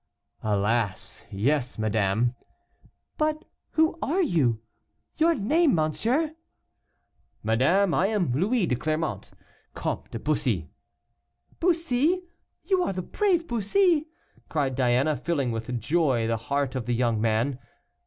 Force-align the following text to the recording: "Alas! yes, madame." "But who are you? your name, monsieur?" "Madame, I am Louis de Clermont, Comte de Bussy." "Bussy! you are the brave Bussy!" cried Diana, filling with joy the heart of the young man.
"Alas! 0.41 1.27
yes, 1.29 1.77
madame." 1.77 2.33
"But 3.19 3.45
who 3.73 3.99
are 4.01 4.23
you? 4.23 4.59
your 5.17 5.35
name, 5.35 5.75
monsieur?" 5.75 6.33
"Madame, 7.43 7.93
I 7.93 8.07
am 8.07 8.31
Louis 8.33 8.65
de 8.65 8.75
Clermont, 8.75 9.29
Comte 9.75 10.09
de 10.09 10.17
Bussy." 10.17 10.71
"Bussy! 11.59 12.23
you 12.63 12.81
are 12.81 12.93
the 12.93 13.03
brave 13.03 13.45
Bussy!" 13.47 14.07
cried 14.49 14.73
Diana, 14.73 15.15
filling 15.15 15.51
with 15.51 15.79
joy 15.79 16.25
the 16.25 16.37
heart 16.49 16.73
of 16.73 16.87
the 16.87 16.93
young 16.95 17.21
man. 17.21 17.59